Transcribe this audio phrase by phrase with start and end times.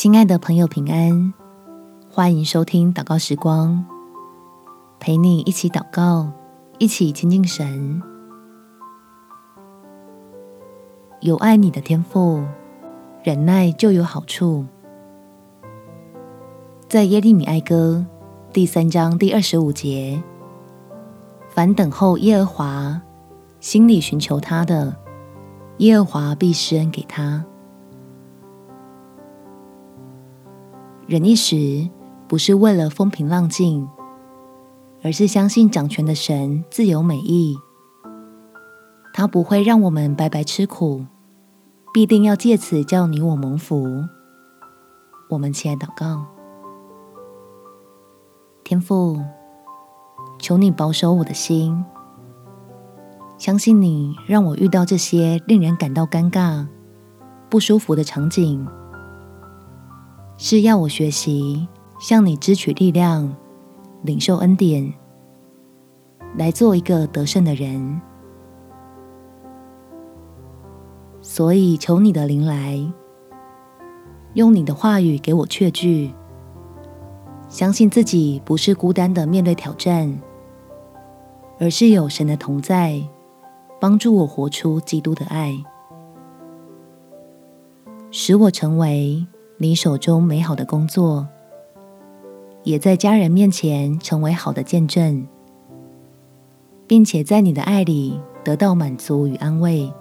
[0.00, 1.34] 亲爱的朋友，平安！
[2.08, 3.84] 欢迎收听祷告时光，
[5.00, 6.30] 陪你一起祷告，
[6.78, 8.00] 一起亲近神。
[11.20, 12.44] 有爱你的天赋，
[13.24, 14.64] 忍耐就有好处。
[16.86, 18.06] 在耶利米哀歌
[18.52, 20.22] 第三章第二十五节，
[21.48, 23.02] 凡等候耶和华，
[23.58, 24.94] 心里寻求他的，
[25.78, 27.44] 耶和华必施恩给他。
[31.08, 31.88] 忍一时，
[32.28, 33.88] 不是为了风平浪静，
[35.02, 37.56] 而是相信掌权的神自有美意。
[39.14, 41.06] 他不会让我们白白吃苦，
[41.94, 44.04] 必定要借此叫你我蒙福。
[45.30, 46.26] 我们起来祷告，
[48.62, 49.18] 天父，
[50.38, 51.82] 求你保守我的心，
[53.38, 56.66] 相信你让我遇到这些令人感到尴尬、
[57.48, 58.68] 不舒服的场景。
[60.40, 61.66] 是要我学习
[61.98, 63.34] 向你支取力量，
[64.02, 64.94] 领受恩典，
[66.36, 68.00] 来做一个得胜的人。
[71.20, 72.80] 所以求你的灵来，
[74.34, 76.14] 用你的话语给我确据，
[77.48, 80.20] 相信自己不是孤单的面对挑战，
[81.58, 83.02] 而是有神的同在，
[83.80, 85.52] 帮助我活出基督的爱，
[88.12, 89.26] 使我成为。
[89.60, 91.26] 你手中美好的工作，
[92.62, 95.26] 也在家人面前成为好的见证，
[96.86, 99.92] 并且在你的爱里得到满足与安慰，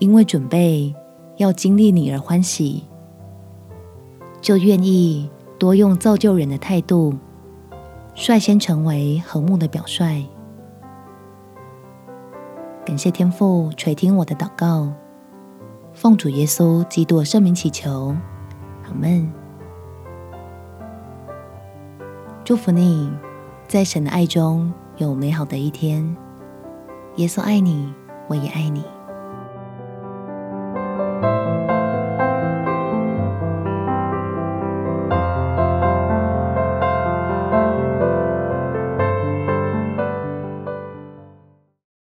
[0.00, 0.94] 因为准备
[1.38, 2.84] 要经历你而欢喜，
[4.42, 7.14] 就愿意多用造就人的态度，
[8.14, 10.26] 率先成为和睦的表率。
[12.84, 14.92] 感谢天父垂听我的祷告。
[15.94, 18.16] 奉主耶稣基督圣名祈求，
[18.84, 19.30] 阿门。
[22.44, 23.12] 祝福你，
[23.68, 26.16] 在神的爱中有美好的一天。
[27.16, 27.92] 耶稣爱你，
[28.26, 28.82] 我也爱你。